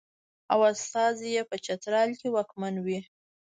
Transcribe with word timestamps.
او 0.51 0.59
استازی 0.73 1.29
یې 1.35 1.43
په 1.49 1.55
چترال 1.65 2.09
کې 2.19 2.27
واکمن 2.35 2.75
وي. 2.85 2.99